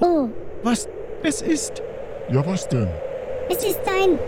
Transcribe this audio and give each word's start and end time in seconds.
Oh, 0.00 0.28
Was? 0.62 0.88
Es 1.22 1.40
ist. 1.42 1.82
Ja, 2.30 2.44
was 2.46 2.68
denn? 2.68 2.88
es 3.48 3.64
ist 3.64 3.80
ein. 3.86 4.18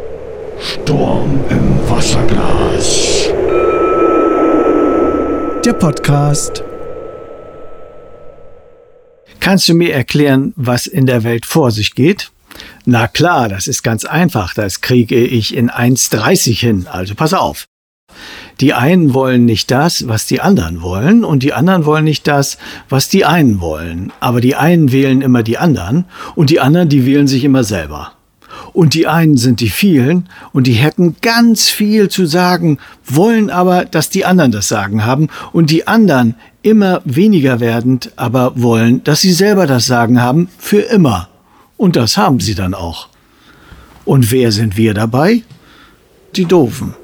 Sturm 0.59 1.45
im 1.51 1.91
Wasserglas. 1.91 3.29
Der 5.65 5.73
Podcast. 5.75 6.65
Kannst 9.41 9.69
du 9.69 9.75
mir 9.75 9.93
erklären, 9.93 10.53
was 10.57 10.87
in 10.87 11.07
der 11.07 11.23
Welt 11.23 11.45
vor 11.47 11.71
sich 11.71 11.95
geht? 11.95 12.31
Na 12.85 13.07
klar, 13.07 13.49
das 13.49 13.67
ist 13.67 13.83
ganz 13.83 14.05
einfach. 14.05 14.55
Das 14.55 14.81
kriege 14.81 15.17
ich 15.17 15.55
in 15.55 15.71
1,30 15.71 16.59
hin. 16.59 16.87
Also 16.91 17.15
pass 17.15 17.35
auf. 17.35 17.67
Die 18.61 18.75
einen 18.75 19.15
wollen 19.15 19.45
nicht 19.45 19.71
das, 19.71 20.09
was 20.09 20.27
die 20.27 20.41
anderen 20.41 20.83
wollen, 20.83 21.25
und 21.25 21.45
die 21.45 21.53
anderen 21.53 21.85
wollen 21.85 22.05
nicht 22.05 22.27
das, 22.27 22.59
was 22.89 23.09
die 23.09 23.25
einen 23.25 23.61
wollen. 23.61 24.13
Aber 24.19 24.41
die 24.41 24.57
einen 24.57 24.91
wählen 24.91 25.23
immer 25.23 25.45
die 25.45 25.59
anderen, 25.59 26.07
und 26.35 26.51
die 26.51 26.59
anderen, 26.59 26.89
die 26.89 27.07
wählen 27.07 27.29
sich 27.29 27.45
immer 27.45 27.63
selber. 27.63 28.13
Und 28.73 28.95
die 28.95 29.07
einen 29.07 29.37
sind 29.37 29.61
die 29.61 29.69
vielen, 29.69 30.29
und 30.53 30.67
die 30.67 30.73
hätten 30.73 31.17
ganz 31.23 31.69
viel 31.69 32.09
zu 32.09 32.27
sagen, 32.27 32.79
wollen 33.05 33.51
aber, 33.51 33.85
dass 33.85 34.11
die 34.11 34.25
anderen 34.25 34.51
das 34.51 34.67
Sagen 34.69 35.05
haben, 35.05 35.29
und 35.53 35.71
die 35.71 35.87
anderen 35.87 36.35
immer 36.63 37.01
weniger 37.05 37.61
werdend, 37.61 38.11
aber 38.17 38.53
wollen, 38.61 39.05
dass 39.05 39.21
sie 39.21 39.33
selber 39.33 39.69
das 39.69 39.87
Sagen 39.87 40.21
haben, 40.21 40.49
für 40.59 40.81
immer. 40.81 41.29
Und 41.77 41.95
das 41.95 42.17
haben 42.17 42.41
sie 42.41 42.57
dann 42.57 42.75
auch. 42.75 43.09
Und 44.05 44.33
wer 44.33 44.51
sind 44.51 44.77
wir 44.77 44.95
dabei? 44.95 45.43
Die 46.35 46.45
Doofen. 46.45 46.95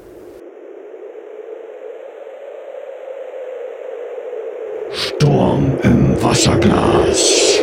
Sturm 4.97 5.77
im 5.83 6.15
Wasserglas. 6.23 7.59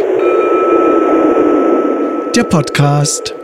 Der 2.36 2.44
Podcast. 2.44 3.34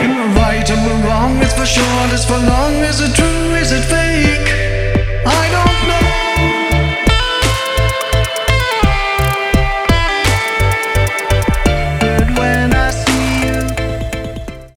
Am 0.00 0.10
I 0.10 0.40
right? 0.40 0.70
Am 0.70 0.78
I 0.78 1.06
wrong? 1.06 1.42
It's 1.42 1.52
for 1.52 1.66
sure. 1.66 1.84
It's 2.12 2.24
for 2.24 2.38
long. 2.38 2.82
Is 2.84 3.00
it 3.00 3.14
true? 3.14 3.54